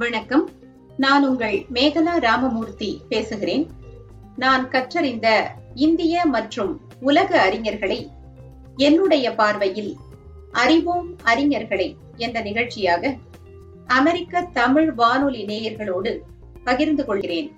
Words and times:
வணக்கம். 0.00 0.50
நான் 0.96 1.28
உங்கள் 1.28 1.66
மேகலா 1.72 2.18
ராமமூர்த்தி 2.18 3.00
பேசுகிறேன். 3.08 3.70
நான் 4.36 4.68
கற்றறிந்த 4.68 5.50
இந்திய 5.74 6.24
மற்றும் 6.26 6.80
உலக 7.00 7.50
அறிஞர்களை 7.50 8.10
என்னுடைய 8.76 9.34
பார்வையில் 9.34 9.96
அறிவோம் 10.52 11.16
அறிஞர்களை 11.24 11.96
என்ற 12.16 12.40
நிகழ்ச்சியாக 12.40 13.16
அமெரிக்க 13.86 14.42
தமிழ் 14.42 14.92
வானொலி 14.92 15.44
நேயர்களோடு 15.44 16.18
பகிர்ந்து 16.64 17.04
கொள்கிறேன். 17.04 17.52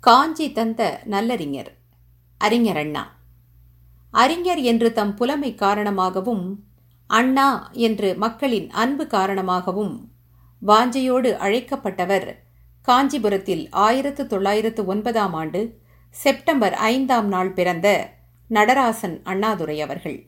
காஞ்சி 0.00 0.52
தந்த 0.52 1.00
நல்லறிஞர் 1.04 1.74
அறிஞர் 2.38 2.76
அண்ணா. 2.76 3.16
அறிஞர் 4.10 4.58
என்று 4.58 4.92
தம் 4.92 5.14
புலமை 5.14 5.54
காரணமாகவும் 5.54 6.64
அண்ணா 7.10 7.70
என்று 7.72 8.16
மக்களின் 8.16 8.70
அன்பு 8.70 9.06
காரணமாகவும் 9.06 10.10
வாஞ்சையோடு 10.66 11.30
அழைக்கப்பட்டவர் 11.36 12.28
காஞ்சிபுரத்தில் 12.88 13.70
ஆயிரத்து 13.70 14.26
தொள்ளாயிரத்து 14.26 14.84
ஒன்பதாம் 14.84 15.32
ஆண்டு 15.32 15.78
செப்டம்பர் 16.10 16.72
ஐந்தாம் 16.72 17.28
நாள் 17.28 17.52
பிறந்த 17.52 17.88
நடராசன் 18.50 19.22
அண்ணாதுரை 19.22 19.80
அவர்கள். 19.80 20.26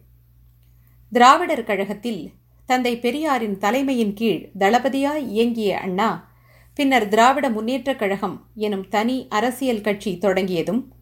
திராவிடர் 1.12 1.64
கழகத்தில் 1.64 2.32
தந்தை 2.66 2.98
பெரியாரின் 2.98 3.58
தலைமையின் 3.58 4.12
கீழ் 4.12 4.50
தளபதியாய் 4.58 5.28
இயங்கிய 5.28 5.78
அண்ணா 5.78 6.30
பின்னர் 6.74 7.08
திராவிட 7.08 7.50
முன்னேற்றக் 7.50 7.96
கழகம் 7.96 8.46
எனும் 8.54 8.88
தனி 8.88 9.26
அரசியல் 9.28 9.80
கட்சி 9.80 10.18
தொடங்கியதும் 10.18 10.92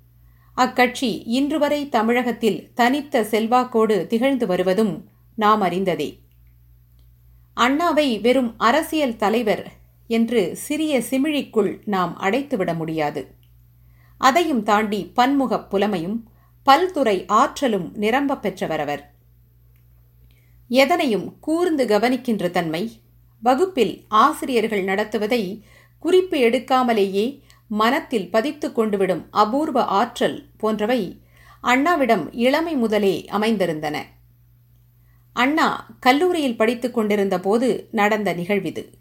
அக்கட்சி 0.56 1.22
இன்று 1.24 1.58
வரை 1.58 1.88
தமிழகத்தில் 1.88 2.72
தனித்த 2.74 3.22
செல்வாக்கோடு 3.22 4.06
திகழ்ந்து 4.06 4.46
வருவதும் 4.46 5.08
நாம் 5.40 5.62
அறிந்ததே. 5.62 6.10
அண்ணாவை 7.56 8.20
வெறும் 8.20 8.58
அரசியல் 8.58 9.16
தலைவர் 9.16 9.72
என்று 10.06 10.56
சிறிய 10.56 10.98
சிமிழிக்குள் 11.10 11.80
நாம் 11.84 12.18
அடைத்துவிட 12.20 12.74
முடியாது. 12.74 13.34
அதையும் 14.18 14.62
தாண்டி 14.62 15.12
பன்முகப் 15.16 15.74
புலமையும் 15.74 16.18
பல்துறை 16.66 17.24
ஆற்றலும் 17.26 17.90
நிரம்ப 17.94 18.36
பெற்றவர் 18.36 18.80
அவர் 18.80 19.14
எதனையும் 20.68 21.38
கூர்ந்து 21.40 21.86
கவனிக்கின்ற 21.86 22.50
தன்மை 22.50 22.90
வகுப்பில் 23.42 24.04
ஆசிரியர்கள் 24.08 24.84
நடத்துவதை 24.84 25.62
குறிப்பு 25.98 26.36
எடுக்காமலேயே 26.38 27.40
மனத்தில் 27.68 28.30
பதித்து 28.30 28.68
கொண்டுவிடும் 28.68 29.24
அபூர்வ 29.30 29.84
ஆற்றல் 29.84 30.48
போன்றவை 30.56 31.20
அண்ணாவிடம் 31.62 32.28
இளமை 32.32 32.74
முதலே 32.74 33.26
அமைந்திருந்தன. 33.30 34.02
அண்ணா 35.32 35.86
கல்லூரியில் 36.00 36.56
படித்துக் 36.56 36.94
கொண்டிருந்த 36.94 37.40
போது 37.40 37.88
நடந்த 37.90 38.34
நிகழ்விது. 38.34 38.92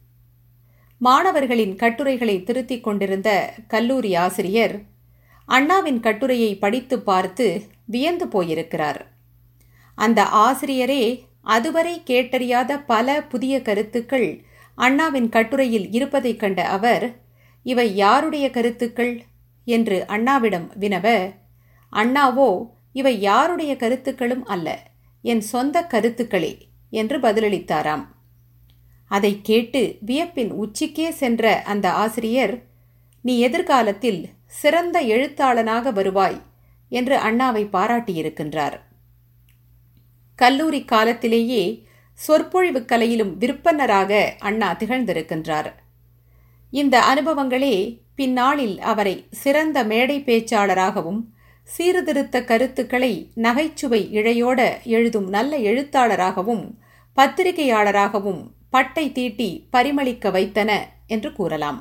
மாணவர்களின் 0.98 1.76
கட்டுரைகளை 1.76 2.44
திருத்திக் 2.44 2.84
கொண்டிருந்த 2.84 3.54
கல்லூரி 3.68 4.16
ஆசிரியர் 4.16 4.82
அண்ணாவின் 5.46 6.00
கட்டுரையை 6.00 6.58
படித்து 6.58 7.00
பார்த்து 7.00 7.62
வியந்து 7.86 8.28
போயிருக்கிறார். 8.28 9.12
அந்த 9.96 10.24
ஆசிரியரே 10.24 11.20
அதுவரை 11.42 12.02
கேட்டறியாத 12.06 12.84
பல 12.86 13.24
புதிய 13.24 13.62
கருத்துக்கள் 13.62 14.44
அண்ணாவின் 14.76 15.30
கட்டுரையில் 15.30 15.92
இருப்பதைக் 15.92 16.40
கண்ட 16.40 16.68
அவர் 16.68 17.20
இவை 17.64 17.96
யாருடைய 17.96 18.50
கருத்துக்கள்? 18.50 19.24
என்று 19.66 20.06
அண்ணாவிடம் 20.08 20.72
வினவ 20.80 21.34
அண்ணாவோ 21.94 22.70
இவை 22.94 23.20
யாருடைய 23.20 23.76
கருத்துக்களும் 23.76 24.46
அல்ல. 24.46 24.89
என் 25.22 25.42
சொந்த 25.42 25.84
கருத்துக்களே 25.84 26.68
என்று 26.90 27.20
பதிலளித்தாராம். 27.20 28.06
அதை 29.08 29.40
கேட்டு 29.44 29.98
வியப்பின் 30.06 30.52
உச்சிக்கே 30.52 31.10
சென்ற 31.10 31.62
அந்த 31.62 31.92
ஆசிரியர் 31.92 32.64
நீ 33.22 33.40
எதிர்காலத்தில் 33.40 34.30
சிறந்த 34.46 35.02
எழுத்தாளனாக 35.02 35.92
வருவாய் 35.92 36.42
என்று 36.90 37.18
அண்ணாவை 37.18 37.64
பாராட்டியிருக்கின்றார். 37.74 38.80
கல்லூரி 40.36 40.86
காலத்திலேயே 40.86 41.88
சொற்பொழிவு 42.14 42.80
கலையிலும் 42.80 43.34
விற்பனராக 43.38 44.30
அண்ணா 44.40 44.76
திகழ்ந்திருக்கின்றார். 44.76 45.74
இந்த 46.70 47.00
அனுபவங்களே 47.00 48.02
பின்னாளில் 48.16 48.80
அவரை 48.80 49.28
சிறந்த 49.32 49.84
மேடை 49.84 50.24
பேச்சாளராகவும் 50.24 51.22
சீர்திருத்த 51.76 52.38
கருத்துக்களை 52.44 53.14
நகைச்சுவை 53.36 54.02
இழையோட 54.12 54.60
எழுதும் 54.96 55.30
நல்ல 55.30 55.54
எழுத்தாளராகவும் 55.70 56.64
பத்திரிகையாளராகவும் 57.18 58.42
பட்டை 58.70 59.12
தீட்டி 59.12 59.50
பரிமளிக்க 59.74 60.32
வைத்தன 60.32 60.72
என்று 61.08 61.30
கூறலாம். 61.34 61.80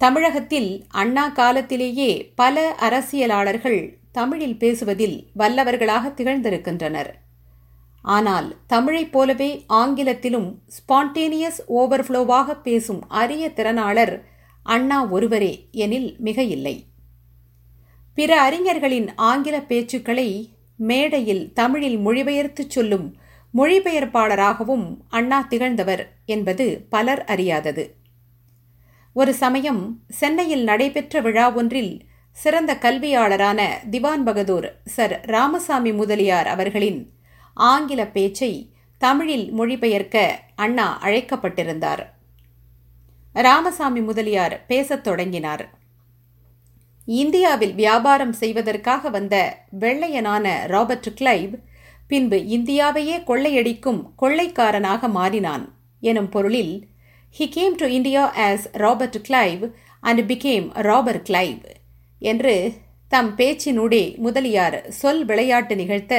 தமிழகத்தில் 0.00 0.70
அண்ணா 0.88 1.24
காலத்திலேயே 1.28 2.10
பல 2.34 2.56
அரசியலாளர்கள் 2.80 3.80
தமிழில் 4.12 4.56
பேசுவதில் 4.56 5.16
வல்லவர்களாக 5.38 6.12
திகழ்ந்திருக்கின்றனர். 6.16 7.10
ஆனால் 8.04 8.48
தமிழைப் 8.66 9.12
போலவே 9.12 9.50
ஆங்கிலத்திலும் 9.66 10.48
ஸ்பான்டேனியஸ் 10.76 11.60
ஓவர்ஃப்ளோவாக 11.68 12.54
பேசும் 12.62 13.02
அரிய 13.08 13.44
திறனாளர் 13.56 14.14
அண்ணா 14.66 14.98
ஒருவரே 15.06 15.52
எனில் 15.84 16.10
மிக 16.18 16.42
இல்லை 16.42 16.74
பிற 18.14 18.40
அறிஞர்களின் 18.40 19.14
ஆங்கில 19.14 19.58
பேச்சுக்களை 19.58 20.48
மேடையில் 20.76 21.52
தமிழில் 21.52 21.98
மொழிபெயர்த்துச் 21.98 22.68
சொல்லும் 22.68 23.16
மொழிபெயர்ப்பாளராகவும் 23.54 24.96
அண்ணா 25.08 25.46
திகழ்ந்தவர் 25.50 26.12
என்பது 26.24 26.86
பலர் 26.90 27.24
அறியாதது. 27.24 27.90
ஒரு 29.12 29.34
சமயம் 29.34 30.00
சென்னையில் 30.08 30.62
நடைபெற்ற 30.62 31.20
விழா 31.20 31.52
ஒன்றில் 31.52 32.04
சிறந்த 32.32 32.74
கல்வியாளரான 32.74 33.88
திவான் 33.90 34.24
பகதூர் 34.24 34.76
சர். 34.84 35.20
ராமசாமி 35.22 35.92
முதலியார் 35.92 36.46
அவர்களின் 36.46 37.12
ஆங்கில 37.54 38.06
பேச்சை 38.06 38.72
தமிழில் 38.98 39.52
மொழிபெயர்க்க 39.58 40.38
அண்ணா 40.54 41.00
அழைக்கப்பட்டிருந்தார். 41.02 42.06
ராமசாமி 43.32 44.00
முதலியார் 44.00 44.66
பேசத் 44.66 45.04
தொடங்கினார். 45.04 45.78
இந்தியாவில் 47.18 47.74
வியாபாரம் 47.74 48.32
செய்வதற்காக 48.32 49.10
வந்த 49.10 49.36
வெள்ளையனான 49.80 50.46
ராபர்ட் 50.66 51.08
கிளைவ் 51.20 51.54
பின்பு 52.08 52.36
இந்தியாவையே 52.56 53.16
கொள்ளையடிக்கும் 53.26 54.00
கொள்ளைக்காரனாக 54.22 55.08
மாறினான். 55.08 55.64
எனும் 56.00 56.28
பொருளில் 56.28 56.74
he 57.38 57.46
came 57.48 57.74
to 57.74 57.86
India 57.86 58.32
as 58.48 58.66
Robert 58.72 59.18
Clive 59.28 59.64
and 60.00 60.20
became 60.20 60.68
Robert 60.72 61.26
Clive 61.28 61.64
என்று 62.18 62.54
தம் 63.08 63.32
பேச்சினூடே 63.36 64.16
முதலியார் 64.16 64.78
சொல் 64.90 65.24
விளையாட்டு 65.24 65.76
நிகழ்த்த 65.76 66.14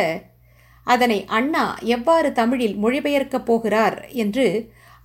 அதனை 0.84 1.20
அண்ணா 1.28 1.66
எவ்வாறு 1.96 2.32
தமிழில் 2.32 2.76
மொழிபெயர்க்கப் 2.84 3.46
போகிறார் 3.46 3.98
என்று 4.10 4.48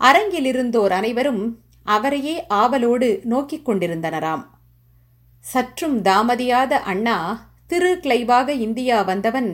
அரங்கிலிருந்தோர் 0.00 0.90
அனைவரும் 0.90 1.42
அவரையே 1.84 2.36
ஆவலோடு 2.46 3.20
நோக்கிக் 3.24 3.68
கொண்டிருந்தனராம். 3.68 4.44
சற்றும் 5.46 5.96
தாமதியாத 6.02 6.72
அண்ணா 6.82 7.16
திரு 7.66 7.98
கிளைவாக 8.02 8.48
இந்தியா 8.48 9.02
வந்தவன் 9.02 9.50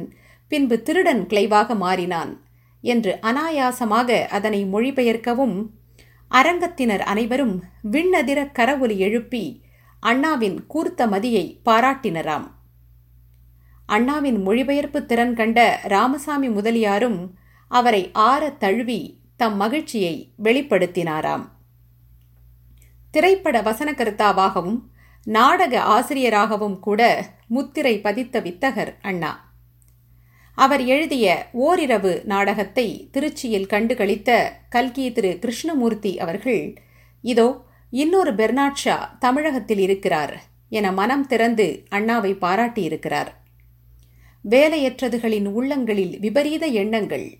பின்பு 0.49 0.83
திருடன் 0.83 1.27
கிளைவாக 1.27 1.75
மாறினான் 1.75 2.33
என்று 2.85 3.19
அனாயாசமாக 3.23 4.29
அதனை 4.29 4.65
மொழிபெயர்க்கவும் 4.65 5.57
அரங்கத்தினர் 6.31 7.01
அனைவரும் 7.01 7.55
விண்ணதிர 7.91 8.41
கரவொலி 8.53 8.97
எழுப்பி 8.99 9.45
அண்ணாவின் 10.01 10.67
கூர்த்த 10.67 11.07
மதியை 11.07 11.45
பாராட்டினராம். 11.65 12.47
அண்ணாவின் 13.87 14.43
மொழிபெயர்ப்பு 14.43 15.01
திறன் 15.07 15.35
கண்ட 15.35 15.81
ராமசாமி 15.85 16.49
முதலியாரும் 16.49 17.21
அவரை 17.71 18.11
ஆற 18.13 18.51
தழுவி 18.51 19.01
தம் 19.37 19.57
மகிழ்ச்சியை 19.57 20.15
வெளிப்படுத்தினாராம். 20.43 21.45
திரைப்பட 23.11 23.63
வசனகர்த்தாவாகவும் 23.63 24.81
நாடக 25.25 25.81
ஆசிரியராகவும் 25.81 26.79
கூட 26.79 27.31
முத்திரை 27.47 28.01
பதித்த 28.01 28.41
வித்தகர் 28.41 28.95
அண்ணா. 29.03 29.55
அவர் 30.55 30.85
எழுதிய 30.85 31.49
ஓரிரவு 31.53 32.25
நாடகத்தை 32.25 33.11
திருச்சியில் 33.13 33.67
கண்டுகளித்த 33.67 34.49
கல்கி 34.69 35.13
திரு 35.13 35.39
கிருஷ்ணமூர்த்தி 35.39 36.19
அவர்கள் 36.19 36.75
இதோ 37.23 37.65
இன்னொரு 37.91 38.35
பெர்னாட்ஷா 38.35 39.19
தமிழகத்தில் 39.19 39.79
இருக்கிறார் 39.79 40.43
என 40.69 40.93
மனம் 40.93 41.27
திறந்து 41.27 41.85
அண்ணாவை 41.91 42.33
பாராட்டியிருக்கிறார். 42.35 43.29
வேலையற்றதுகளின் 44.51 45.47
உள்ளங்களில் 45.47 46.21
விபரீத 46.21 46.67
எண்ணங்கள் 46.67 47.39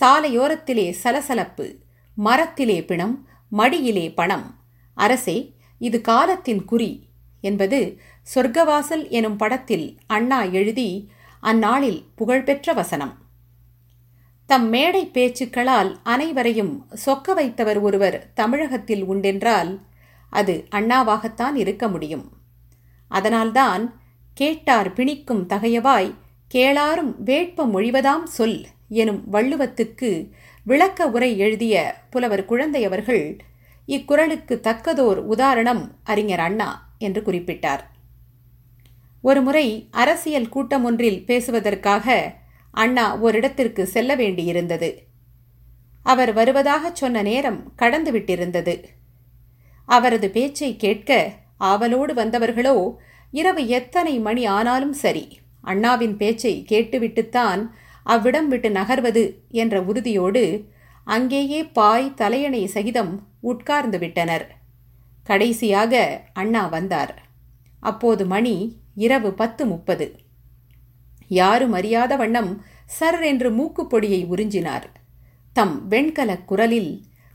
சாலையோரத்திலே 0.00 0.90
சலசலப்பு 0.90 1.76
மரத்திலே 2.16 2.86
பிணம் 2.86 3.28
மடியிலே 3.48 4.12
பணம். 4.12 4.58
அரசே 4.94 5.54
இது 5.78 6.00
காலத்தின் 6.00 6.64
குறி 6.64 7.10
என்பது 7.42 8.00
சொர்க்கவாசல் 8.34 9.08
எனும் 9.08 9.36
படத்தில் 9.36 9.86
அண்ணா 10.06 10.42
எழுதி 10.42 11.10
அந்நாளில் 11.40 12.00
புகழ்பெற்ற 12.14 12.72
வசனம். 12.72 13.14
தம் 14.46 14.68
மேடை 14.68 15.10
பேச்சுக்களால் 15.14 15.96
அனைவரையும் 16.02 16.86
சொக்க 17.06 17.28
வைத்தவர் 17.36 17.80
ஒருவர் 17.80 18.30
தமிழகத்தில் 18.34 19.04
உண்டென்றால் 19.04 19.72
அது 20.30 20.54
அண்ணாவாகத்தான் 20.70 21.54
இருக்க 21.54 21.88
முடியும். 21.88 22.30
அதனால்தான் 23.08 24.00
கேட்டார் 24.34 24.92
பிணிக்கும் 24.92 25.46
தகையவாய் 25.48 26.14
கேளாரும் 26.54 27.14
வேட்ப 27.18 27.66
மொழிவதாம் 27.66 28.24
சொல் 28.24 28.66
எனும் 28.88 29.22
வள்ளுவத்துக்கு 29.32 30.30
விளக்க 30.64 31.08
உரை 31.08 31.38
எழுதிய 31.38 31.94
புலவர் 32.10 32.44
குழந்தையவர்கள் 32.44 33.38
இக்குரலுக்கு 33.86 34.54
தக்கதோர் 34.60 35.20
உதாரணம் 35.34 35.98
அறிஞர் 36.04 36.40
அண்ணா. 36.40 36.68
என்று 37.02 37.22
குறிப்பிட்டார். 37.26 37.82
ஒருமுறை 39.24 39.66
அரசியல் 39.90 40.48
கூட்டம் 40.48 40.84
ஒன்றில் 40.84 41.20
பேசுவதற்காக 41.26 42.06
அண்ணா 42.74 43.06
ஓரிடத்திற்கு 43.22 43.82
செல்ல 43.82 44.16
வேண்டியிருந்தது. 44.16 44.90
அவர் 46.02 46.32
வருவதாகச் 46.32 46.98
சொன்ன 47.00 47.22
நேரம் 47.22 47.60
கடந்துவிட்டிருந்தது 47.78 48.74
அவரது 49.88 50.28
பேச்சை 50.30 50.70
கேட்க 50.76 51.10
ஆவலோடு 51.58 52.12
வந்தவர்களோ 52.14 52.76
இரவு 53.32 53.62
எத்தனை 53.68 54.14
மணி 54.18 54.42
ஆனாலும் 54.56 54.96
சரி 55.02 55.24
அண்ணாவின் 55.64 56.16
பேச்சை 56.16 56.52
கேட்டுவிட்டுத்தான் 56.68 57.62
அவ்விடம் 58.04 58.48
விட்டு 58.48 58.68
நகர்வது 58.68 59.22
என்ற 59.60 59.82
உறுதியோடு 59.82 60.44
அங்கேயே 61.06 61.60
பாய் 61.78 62.08
தலையணை 62.14 62.62
சகிதம் 62.66 63.12
உட்கார்ந்து 63.40 63.98
விட்டனர். 63.98 64.44
கடைசியாக 65.26 66.02
அண்ணா 66.32 66.66
வந்தார். 66.66 67.14
அப்போது 67.82 68.26
மணி 68.26 68.56
இரவு 68.94 69.30
பத்து 69.32 69.66
முப்பது. 69.66 70.06
யாரும் 71.30 71.72
அறியாத 71.72 72.16
வண்ணம் 72.16 72.52
சர் 72.86 73.20
என்று 73.22 73.50
மூக்குப்பொடியை 73.50 74.20
உறிஞ்சினார். 74.26 74.86
தம் 75.56 75.76
வெண்கல 75.88 76.30
குரலில் 76.38 76.92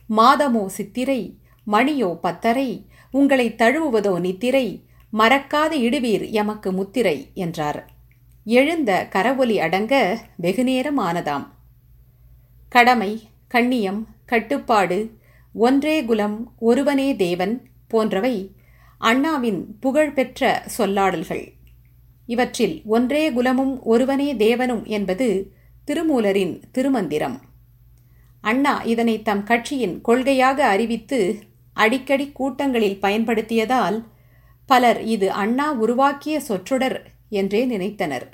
மாதமோ 0.10 0.66
சித்திரை 0.68 1.22
மணியோ 1.68 2.10
பத்தரை 2.16 2.70
உங்களை 3.14 3.48
தழுவுவதோ 3.58 4.14
நித்திரை 4.20 4.66
மறக்காத 5.14 5.74
இடுவீர் 5.78 6.26
எமக்கு 6.32 6.70
முத்திரை 6.72 7.18
என்றார். 7.34 7.80
எழுந்த 8.46 8.92
கரவொலி 9.10 9.58
அடங்க 9.60 9.94
வெகுநேரம் 10.36 11.00
ஆனதாம். 11.00 11.46
கடமை 12.70 13.12
கண்ணியம் 13.48 14.02
கட்டுப்பாடு 14.26 15.00
ஒன்றே 15.56 15.98
குலம் 16.06 16.38
ஒருவனே 16.60 17.10
தேவன் 17.16 17.54
போன்றவை 17.88 18.56
அண்ணாவின் 18.98 19.80
புகழ்பெற்ற 19.80 20.64
சொல்லாடல்கள். 20.78 21.46
இவற்றில் 22.26 22.82
ஒன்றே 22.86 23.32
குலமும் 23.32 23.84
ஒருவனே 23.84 24.34
தேவனும் 24.34 24.86
என்பது 24.86 25.52
திருமூலரின் 25.88 26.62
திருமந்திரம். 26.72 27.38
அண்ணா 28.42 28.82
இதனை 28.82 29.22
தம் 29.22 29.44
கட்சியின் 29.44 30.02
கொள்கையாக 30.02 30.58
அறிவித்து 30.66 31.40
அடிக்கடி 31.74 32.32
கூட்டங்களில் 32.32 33.00
பயன்படுத்தியதால் 33.02 34.04
பலர் 34.66 35.04
இது 35.04 35.32
அண்ணா 35.32 35.72
உருவாக்கிய 35.74 36.40
சொற்றொடர் 36.40 36.98
என்றே 37.30 37.62
நினைத்தனர். 37.66 38.28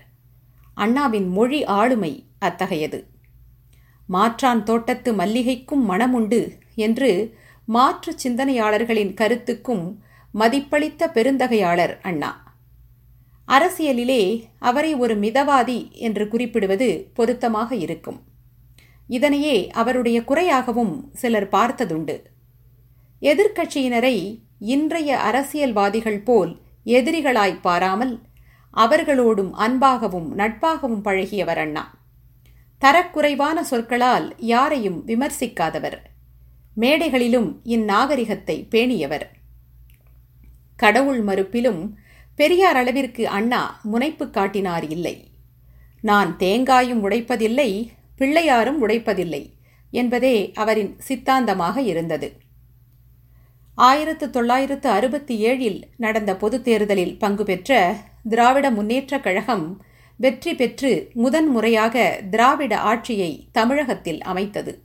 அண்ணாவின் 0.73 1.29
மொழி 1.29 1.63
ஆளுமை 1.63 2.25
அத்தகையது. 2.39 3.07
மாற்றான் 4.07 4.63
தோட்டத்து 4.63 5.13
மல்லிகைக்கும் 5.13 5.83
மனமுண்டு 5.89 6.41
என்று 6.75 7.37
மாற்று 7.65 8.15
சிந்தனையாளர்களின் 8.23 9.13
கருத்துக்கும் 9.13 10.03
மதிப்பளித்த 10.33 11.07
பெருந்தகையாளர் 11.07 11.97
அண்ணா. 12.01 12.55
அரசியலிலே 13.47 14.43
அவரை 14.59 14.95
ஒரு 14.95 15.19
மிதவாதி 15.19 15.91
என்று 15.91 16.27
குறிப்பிடுவது 16.27 17.09
பொருத்தமாக 17.13 17.75
இருக்கும். 17.75 18.21
இதனையே 19.07 19.67
அவருடைய 19.67 20.23
குறையாகவும் 20.23 21.09
சிலர் 21.13 21.49
பார்த்ததுண்டு. 21.49 22.19
எதிர்க்கட்சியினரை 23.21 24.39
இன்றைய 24.59 25.19
அரசியல்வாதிகள் 25.19 26.19
போல் 26.19 26.61
எதிரிகளாய் 26.85 27.61
பாராமல் 27.61 28.21
அவர்களோடும் 28.71 29.53
அன்பாகவும் 29.57 30.33
நட்பாகவும் 30.37 31.01
பழகியவர் 31.01 31.57
அண்ணா. 31.57 31.95
தரக்குறைவான 32.81 33.59
சொற்களால் 33.61 34.33
யாரையும் 34.37 35.07
விமர்சிக்காதவர். 35.07 35.97
மேடைகளிலும் 36.75 37.61
இந்நாகரிகத்தை 37.63 38.67
பேணியவர். 38.69 39.21
கடவுள் 40.75 41.23
மறுப்பிலும் 41.23 41.89
பெரியார் 42.35 42.75
அளவிற்கு 42.75 43.27
அண்ணா 43.27 43.79
முனைப்பு 43.83 44.29
காட்டினார் 44.29 44.87
இல்லை. 44.87 45.27
நான் 46.01 46.37
தேங்காயும் 46.37 47.09
உடைப்பதில்லை 47.09 47.89
பிள்ளையாரும் 48.17 48.87
உடைப்பதில்லை 48.87 49.49
என்பதே 49.91 50.51
அவரின் 50.55 50.95
சித்தாந்தமாக 50.99 51.81
இருந்தது. 51.81 52.41
ஆயிரத்து 53.75 54.29
தொள்ளாயிரத்து 54.29 54.89
அறுபத்தி 54.89 55.45
ஏழில் 55.45 55.83
நடந்த 55.97 56.35
பொதுத் 56.35 56.63
தேர்தலில் 56.63 57.19
பங்கு 57.19 57.43
பெற்ற 57.43 57.97
திராவிட 58.29 58.71
முன்னேற்றக் 58.71 59.23
கழகம் 59.23 59.85
வெற்றி 60.17 60.55
பெற்று 60.55 61.09
முதன்முறையாக 61.13 62.21
திராவிட 62.29 62.79
ஆட்சியை 62.79 63.47
தமிழகத்தில் 63.51 64.21
அமைத்தது. 64.21 64.81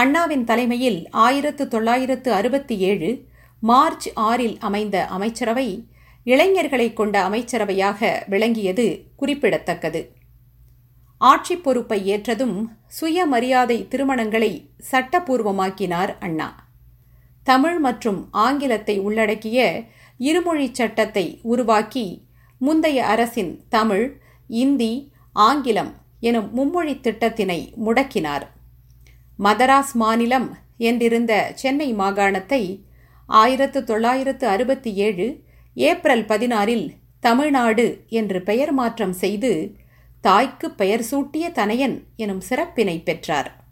அண்ணாவின் 0.00 0.44
தலைமையில் 0.44 1.08
ஆயிரத்து 1.10 1.68
தொள்ளாயிரத்து 1.68 2.32
அறுபத்தி 2.32 2.78
ஏழு 2.78 3.08
மார்ச் 3.60 4.06
ஆறில் 4.14 4.54
அமைந்த 4.58 5.06
அமைச்சரவை 5.06 5.66
இளைஞர்களை 6.24 6.92
கொண்ட 6.92 7.28
அமைச்சரவையாக 7.28 8.24
விளங்கியது 8.26 8.86
குறிப்பிடத்தக்கது. 9.16 10.02
ஆட்சி 11.18 11.56
பொறுப்பை 11.56 11.98
ஏற்றதும் 12.14 12.56
சுயமரியாதை 12.86 13.86
திருமணங்களை 13.90 14.52
சட்டப்பூர்வமாக்கினார் 14.90 16.12
அண்ணா. 16.20 16.48
தமிழ் 17.42 17.78
மற்றும் 17.78 18.28
ஆங்கிலத்தை 18.30 18.98
உள்ளடக்கிய 18.98 19.84
இருமொழி 20.18 20.68
சட்டத்தை 20.72 21.26
உருவாக்கி 21.42 22.06
முந்தைய 22.58 23.06
அரசின் 23.06 23.52
தமிழ் 23.68 24.06
இந்தி 24.48 25.12
ஆங்கிலம் 25.32 25.92
எனும் 26.20 26.50
மும்மொழி 26.56 26.96
திட்டத்தினை 27.00 27.60
முடக்கினார். 27.86 28.46
மதராஸ் 29.38 29.92
மாநிலம் 29.92 30.56
என்றிருந்த 30.78 31.52
சென்னை 31.54 31.94
மாகாணத்தை 31.94 32.84
ஆயிரத்து 33.26 33.84
தொள்ளாயிரத்து 33.84 34.46
அறுபத்தி 34.46 34.94
ஏழு 34.94 35.40
ஏப்ரல் 35.74 36.24
பதினாறில் 36.24 36.90
தமிழ்நாடு 37.20 38.04
என்று 38.08 38.42
பெயர் 38.42 38.72
மாற்றம் 38.72 39.12
செய்து 39.12 39.76
தாய்க்கு 40.20 40.70
பெயர் 40.70 41.00
சூட்டிய 41.00 41.50
தனையன் 41.50 42.02
எனும் 42.16 42.40
சிறப்பினை 42.40 43.02
பெற்றார். 43.02 43.64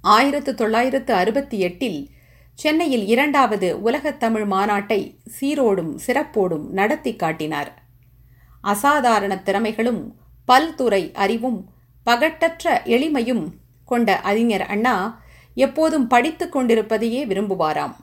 ஆயிரத்து 0.00 0.54
தொள்ளாயிரத்து 0.54 1.14
அறுபத்தி 1.14 1.58
எட்டில் 1.58 2.10
சென்னையில் 2.54 3.06
இரண்டாவது 3.06 3.82
உலகத் 3.82 4.20
தமிழ் 4.20 4.42
மாநாட்டை 4.42 5.16
சீரோடும் 5.40 5.98
சிறப்போடும் 6.06 6.68
நடத்தி 6.68 7.16
காட்டினார். 7.16 7.82
அசாதாரண 8.60 9.42
திறமைகளும் 9.44 10.14
பல்துறை 10.48 11.12
அறிவும் 11.14 11.70
பகட்டற்ற 12.06 12.82
எளிமையும் 12.84 13.52
கொண்ட 13.84 14.20
அறிஞர் 14.20 14.66
அண்ணா 14.66 15.22
எப்போதும் 15.54 16.06
படித்து 16.06 16.48
கொண்டிருப்பதையே 16.48 17.26
விரும்புவாராம். 17.26 17.94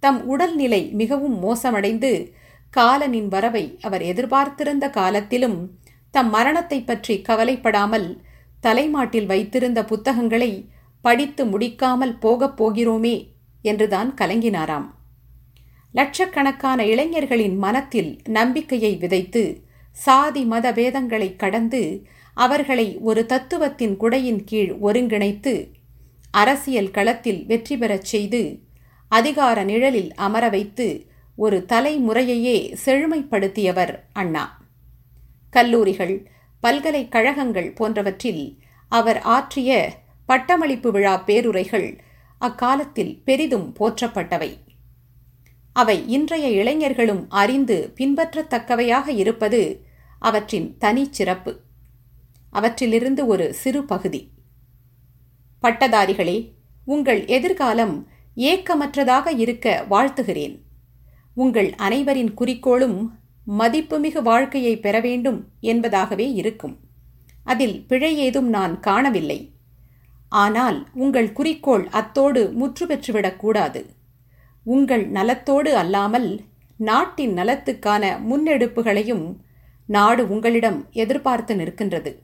தம் 0.00 0.26
உடல்நிலை 0.26 0.90
மிகவும் 0.92 1.36
மோசமடைந்து 1.42 2.32
காலனின் 2.76 3.28
வரவை 3.28 3.78
அவர் 3.80 4.02
எதிர்பார்த்திருந்த 4.02 4.90
காலத்திலும் 4.90 5.78
தம் 6.10 6.30
மரணத்தை 6.30 6.82
பற்றி 6.82 7.20
கவலைப்படாமல் 7.20 8.22
தலைமாட்டில் 8.60 9.26
வைத்திருந்த 9.26 9.84
புத்தகங்களை 9.84 10.70
படித்து 11.00 11.44
முடிக்காமல் 11.44 12.18
போகப் 12.20 12.62
போகிறோமே 12.62 13.16
என்றுதான் 13.62 14.14
கலங்கினாராம். 14.14 14.86
லட்சக்கணக்கான 15.92 16.84
இளைஞர்களின் 16.84 17.56
மனத்தில் 17.56 18.18
நம்பிக்கையை 18.28 18.96
விதைத்து 18.96 19.42
சாதி 20.04 20.42
மத 20.44 20.66
பேதங்களை 20.72 21.36
கடந்து 21.36 21.82
அவர்களை 22.36 22.86
ஒரு 23.00 23.26
தத்துவத்தின் 23.26 23.94
குடையின் 23.96 24.42
கீழ் 24.44 24.72
ஒருங்கிணைத்து 24.82 25.54
அரசியல் 26.34 26.90
களத்தில் 26.90 27.40
வெற்றி 27.46 27.76
பெறச் 27.76 28.08
செய்து 28.12 28.42
அதிகார 29.08 29.62
நிழலில் 29.62 30.14
அமர 30.14 30.44
வைத்து 30.48 30.86
ஒரு 31.36 31.58
தலைமுறையையே 31.68 32.58
செழுமைப்படுத்தியவர் 32.84 33.92
அண்ணா. 34.12 34.44
கல்லூரிகள் 35.50 36.14
பல்கலைக்கழகங்கள் 36.62 37.70
போன்றவற்றில் 37.72 38.44
அவர் 38.92 39.20
ஆற்றிய 39.36 39.70
பட்டமளிப்பு 40.28 40.90
விழா 40.90 41.14
பேருரைகள் 41.16 41.88
அக்காலத்தில் 42.38 43.14
பெரிதும் 43.24 43.68
போற்றப்பட்டவை. 43.80 44.50
அவை 45.76 45.96
இன்றைய 46.08 46.46
இளைஞர்களும் 46.60 47.24
அறிந்து 47.30 47.78
பின்பற்றத்தக்கவையாக 47.96 49.08
இருப்பது 49.14 49.62
அவற்றின் 50.20 50.68
தனிச்சிறப்பு. 50.80 51.52
அவற்றிலிருந்து 52.50 53.22
ஒரு 53.26 53.46
சிறு 53.54 53.80
பகுதி. 53.84 54.20
பட்டதாரிகளே 55.62 56.38
உங்கள் 56.84 57.20
எதிர்காலம் 57.26 57.94
ஏக்கமற்றதாக 58.36 59.26
இருக்க 59.38 59.86
வாழ்த்துகிறேன். 59.90 60.56
உங்கள் 61.34 61.70
அனைவரின் 61.78 62.34
குறிக்கோளும் 62.34 62.98
மதிப்புமிகு 63.58 64.20
வாழ்க்கையை 64.22 64.74
பெற 64.78 65.00
வேண்டும் 65.00 65.38
என்பதாகவே 65.62 66.26
இருக்கும். 66.32 66.76
அதில் 67.44 67.76
பிழை 67.86 68.12
ஏதும் 68.18 68.48
நான் 68.48 68.80
காணவில்லை. 68.80 69.40
ஆனால் 70.28 70.88
உங்கள் 70.94 71.32
குறிக்கோள் 71.32 71.84
அத்தோடு 71.90 72.42
முற்று 72.52 72.86
பெற்றுவிடக்கூடாது 72.86 73.80
உங்கள் 74.66 75.04
நலத்தோடு 75.08 75.70
அல்லாமல் 75.76 76.28
நாட்டின் 76.80 77.32
நலத்துக்கான 77.32 78.04
முன்னெடுப்புகளையும் 78.28 79.24
நாடு 79.90 80.28
உங்களிடம் 80.28 80.88
எதிர்பார்த்து 80.90 81.54
நிற்கின்றது. 81.54 82.16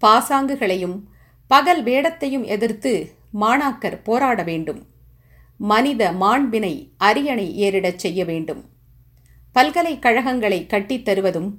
பாசாங்குகளையும் 0.00 1.00
பகல் 1.46 1.82
வேடத்தையும் 1.82 2.44
எதிர்த்து 2.44 3.12
மாணாக்கர் 3.40 4.02
போராட 4.02 4.42
வேண்டும். 4.42 4.86
மனித 5.56 6.12
மாண்பினை 6.12 6.90
அரியணை 6.96 7.62
ஏறிடச் 7.62 7.96
செய்ய 7.96 8.24
வேண்டும். 8.24 8.64
பல்கலைக்கழகங்களை 9.52 10.66
கட்டித் 10.66 11.04
தருவதும் 11.04 11.54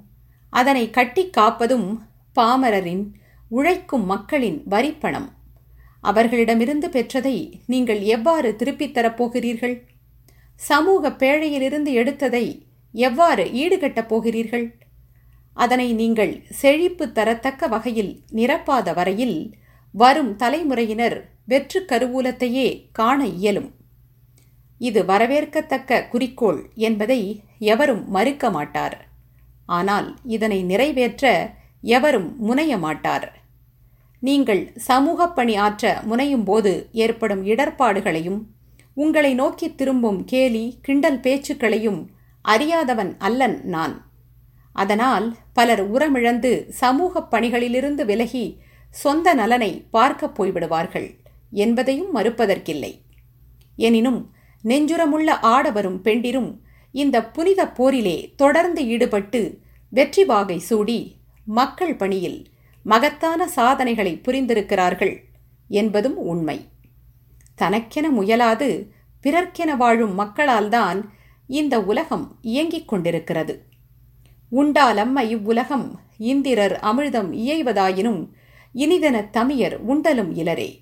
அதனை 0.50 0.90
கட்டிக் 0.90 1.32
காப்பதும் 1.32 2.02
பாமரரின் 2.40 3.06
உழைக்கும் 3.48 4.04
மக்களின் 4.04 4.62
வரிப்பணம். 4.64 5.28
அவர்களிடமிருந்து 6.00 6.88
பெற்றதை 6.88 7.52
நீங்கள் 7.66 8.00
எவ்வாறு 8.00 8.56
திருப்பித் 8.56 8.98
தரப்போகிறீர்கள் 8.98 9.82
சமூக 10.54 11.08
பேழையிலிருந்து 11.10 11.92
எடுத்ததை 11.92 12.68
எவ்வாறு 12.94 13.44
ஈடுகட்டப் 13.62 14.08
போகிறீர்கள்? 14.08 14.66
அதனை 15.54 15.92
நீங்கள் 15.92 16.32
செழிப்பு 16.60 17.04
தரத்தக்க 17.06 17.68
வகையில் 17.68 18.12
நிரப்பாத 18.32 18.94
வரையில் 18.94 19.36
வரும் 19.94 20.32
தலைமுறையினர் 20.36 21.18
வெற்று 21.44 21.80
கருவூலத்தையே 21.92 22.68
காண 22.92 23.20
இயலும். 23.26 23.70
இது 24.78 25.00
வரவேற்கத்தக்க 25.04 26.08
குறிக்கோள் 26.08 26.60
என்பதை 26.74 27.20
எவரும் 27.58 28.04
மறுக்க 28.08 28.50
மாட்டார். 28.50 28.96
ஆனால் 29.66 30.08
இதனை 30.24 30.62
நிறைவேற்ற 30.62 31.54
எவரும் 31.82 32.36
முனைய 32.38 32.72
மாட்டார். 32.78 33.28
நீங்கள் 34.22 34.62
சமூக 34.74 35.28
பணி 35.28 35.54
ஆற்ற 35.56 36.02
முனையும் 36.02 36.44
போது 36.44 36.72
ஏற்படும் 36.92 37.42
இடர்பாடுகளையும் 37.44 38.40
உங்களை 38.96 39.34
நோக்கி 39.34 39.74
திரும்பும் 39.74 40.24
கேலி 40.24 40.64
கிண்டல் 40.82 41.20
பேச்சுக்களையும் 41.20 42.00
அறியாதவன் 42.42 43.16
அல்லன் 43.18 43.60
நான். 43.64 44.10
அதனால் 44.72 45.36
பலர் 45.52 45.92
உரமிழந்து 45.92 46.68
சமூகப் 46.68 47.34
பணிகளிலிருந்து 47.34 48.04
விலகி 48.04 48.60
சொந்த 48.90 49.34
நலனை 49.34 49.86
பார்க்கப் 49.90 50.42
போய்விடுவார்கள் 50.42 51.18
என்பதையும் 51.50 52.14
மறுப்பதற்கில்லை. 52.14 53.00
எனினும் 53.76 54.34
நெஞ்சுரமுள்ள 54.64 55.30
ஆடவரும் 55.42 56.00
பெண்டிரும் 56.00 56.62
இந்த 56.92 57.24
புனித 57.24 57.68
போரிலே 57.68 58.32
தொடர்ந்து 58.36 58.86
ஈடுபட்டு 58.86 59.58
வெற்றி 59.90 60.24
வாகை 60.24 60.58
சூடி 60.58 61.16
மக்கள் 61.44 61.96
பணியில் 61.96 62.46
மகத்தான 62.82 63.48
சாதனைகளை 63.48 64.20
புரிந்திருக்கிறார்கள் 64.24 65.16
என்பதும் 65.68 66.16
உண்மை. 66.16 66.68
தனக்கென 67.54 68.10
முயலாது 68.10 68.88
பிறர்க்கென 69.22 69.76
வாழும் 69.76 70.18
மக்களால்தான் 70.18 71.08
இந்த 71.50 71.80
உலகம் 71.80 72.38
இயங்கிக் 72.40 72.88
கொண்டிருக்கிறது. 72.88 73.64
உண்டாலம்ம 74.52 75.20
இவ்வுலகம் 75.20 76.00
இந்திரர் 76.18 76.78
அமிழ்தம் 76.82 77.32
இயைவதாயினும் 77.32 78.28
இனிதன 78.74 79.28
தமியர் 79.32 79.76
உண்டலும் 79.88 80.36
இலரே. 80.36 80.78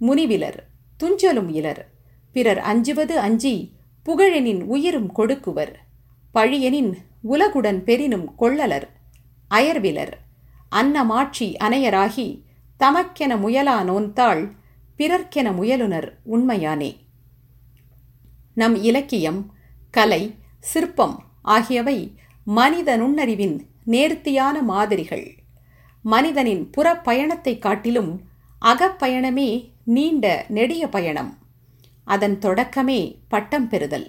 முனிவிலர் 0.00 0.58
துஞ்சலும் 1.02 1.50
இலர். 1.50 1.86
பிறர் 2.32 2.58
அஞ்சுவது 2.58 3.18
அஞ்சி 3.18 3.72
புகழெனின் 4.04 4.62
உயிரும் 4.62 5.12
கொடுக்குவர். 5.12 5.78
பழியெனின் 6.34 6.94
உலகுடன் 7.30 7.82
பெரினும் 7.82 8.34
கொள்ளலர். 8.38 8.88
அயர்விலர். 9.50 10.12
அன்னமாட்சி 10.76 11.54
அனையராகி 11.64 12.42
தமக்கென 12.80 13.36
முயலா 13.36 13.82
நோன்தாள் 13.82 14.52
பிறர்க்கென 14.98 15.50
முயலுனர் 15.52 16.12
உண்மையானே. 16.22 16.96
நம் 18.54 18.82
இலக்கியம் 18.82 19.54
கலை 19.96 20.22
சிற்பம் 20.70 21.16
ஆகியவை 21.54 21.98
மனித 22.46 22.88
நுண்ணறிவின் 22.96 23.56
நேர்த்தியான 23.84 24.56
மாதிரிகள். 24.62 25.26
மனிதனின் 26.04 26.62
புறப்பயணத்தை 26.76 27.54
காட்டிலும் 27.58 28.10
அகப்பயணமே 28.62 29.50
நீண்ட 29.96 30.24
நெடிய 30.48 30.82
பயணம். 30.88 31.30
அதன் 32.06 32.36
தொடக்கமே 32.38 33.00
பட்டம் 33.28 33.68
பெறுதல். 33.68 34.08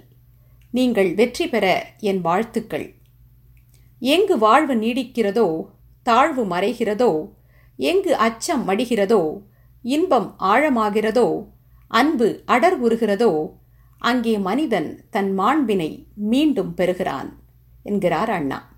நீங்கள் 0.74 1.12
வெற்றி 1.13 1.46
பெற 1.48 1.65
என் 2.10 2.22
வாழ்த்துக்கள். 2.22 2.88
எங்கு 4.01 4.36
வாழ்வு 4.38 4.75
நீடிக்கிறதோ 4.75 5.48
தாழ்வு 6.06 6.44
மறைகிறதோ 6.46 7.12
எங்கு 7.79 8.12
அச்சம் 8.25 8.63
மடிகிறதோ 8.67 9.22
இன்பம் 9.86 10.29
ஆழமாகிறதோ 10.51 11.27
அன்பு 11.91 12.27
அடர் 12.48 12.77
உறுகிறதோ 12.86 13.32
அங்கே 13.98 14.38
மனிதன் 14.38 15.08
தன் 15.10 15.39
மாண்பினை 15.39 16.06
மீண்டும் 16.16 16.74
பெறுகிறான் 16.74 17.39
என்கிறார் 17.84 18.30
அண்ணா. 18.30 18.70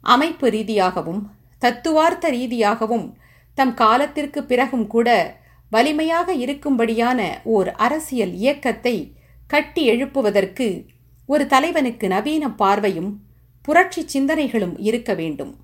அமைப்பு 0.00 0.48
ரீதியாகவும் 0.50 1.30
தத்துவார்த்த 1.58 2.30
ரீதியாகவும் 2.30 3.16
தம் 3.54 3.74
காலத்திற்கு 3.74 4.44
பிறகும் 4.44 4.86
கூட 4.86 5.36
வலிமையாக 5.70 6.34
இருக்கும்படியான 6.34 7.28
ஓர் 7.44 7.72
அரசியல் 7.72 8.34
இயக்கத்தை 8.34 9.16
கட்டி 9.46 9.90
எழுப்புவதற்கு 9.90 10.86
ஒரு 11.26 11.46
தலைவனுக்கு 11.46 12.08
நவீன 12.08 12.50
பார்வையும் 12.50 13.20
புரட்சி 13.62 14.06
சிந்தனைகளும் 14.12 14.74
இருக்க 14.78 15.14
வேண்டும். 15.14 15.56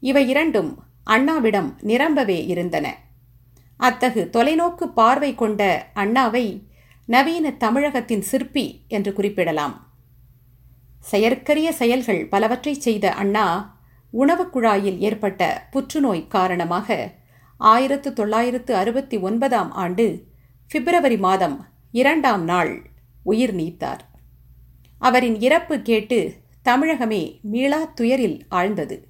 இவை 0.00 0.28
இரண்டும் 0.28 0.78
அண்ணாவிடம் 1.06 1.74
நிரம்பவே 1.80 2.46
இருந்தன. 2.46 2.96
அத்தகு 3.76 4.30
தொலைநோக்கு 4.32 4.84
பார்வை 4.94 5.34
கொண்ட 5.34 5.90
அண்ணாவை 5.94 6.66
நவீன 7.06 7.50
தமிழகத்தின் 7.50 8.22
சிற்பி 8.22 8.84
என்று 8.88 9.12
குறிப்பிடலாம். 9.12 9.92
செயற்கரிய 11.00 11.72
செயல்கள் 11.72 12.26
பலவற்றை 12.26 12.74
செய்த 12.74 13.12
அண்ணா 13.12 13.76
உணவுக் 14.10 14.56
குழாயில் 14.56 14.98
ஏற்பட்ட 14.98 15.66
புற்றுநோய் 15.70 16.28
காரணமாக 16.28 17.14
ஆயிரத்து 17.58 18.12
தொள்ளாயிரத்து 18.12 18.74
அறுபத்தி 18.74 19.16
ஒன்பதாம் 19.18 19.72
ஆண்டு 19.72 20.26
பிப்ரவரி 20.68 21.18
மாதம் 21.18 21.66
இரண்டாம் 21.92 22.44
நாள் 22.44 22.90
உயிர் 23.22 23.54
நீத்தார். 23.54 24.08
அவரின் 24.98 25.40
இறப்பு 25.40 25.82
கேட்டு 25.82 26.34
தமிழகமே 26.64 27.40
மீளா 27.40 27.84
துயரில் 27.84 28.44
ஆழ்ந்தது. 28.48 29.08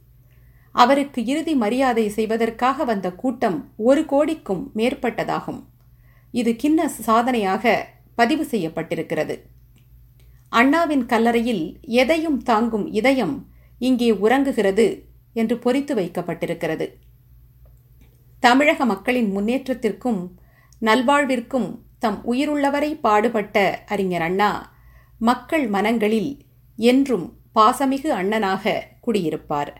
அவருக்கு 0.72 1.24
இறுதி 1.24 1.54
மரியாதை 1.54 2.08
செய்வதற்காக 2.08 2.84
வந்த 2.84 3.12
கூட்டம் 3.12 3.72
ஒரு 3.76 4.04
கோடிக்கும் 4.04 4.70
மேற்பட்டதாகும். 4.76 5.62
இது 6.38 6.50
கின்ன 6.56 6.88
சாதனையாக 7.06 7.74
பதிவு 8.14 8.44
செய்யப்பட்டிருக்கிறது. 8.50 9.34
அண்ணாவின் 10.48 11.04
கல்லறையில் 11.06 11.64
எதையும் 12.02 12.38
தாங்கும் 12.42 12.86
இதயம் 13.00 13.36
இங்கே 13.78 14.10
உறங்குகிறது 14.24 14.86
என்று 15.32 15.56
பொறித்து 15.58 15.92
வைக்கப்பட்டிருக்கிறது. 15.94 16.86
தமிழக 18.40 18.84
மக்களின் 18.84 19.30
முன்னேற்றத்திற்கும் 19.36 20.20
நல்வாழ்விற்கும் 20.82 21.68
தம் 21.98 22.18
உயிருள்ளவரை 22.32 22.90
பாடுபட்ட 23.00 23.84
அறிஞர் 23.86 24.22
அண்ணா 24.22 24.50
மக்கள் 25.18 25.66
மனங்களில் 25.68 26.30
என்றும் 26.78 27.26
பாசமிகு 27.54 28.10
அண்ணனாக 28.20 28.74
குடியிருப்பார். 29.00 29.72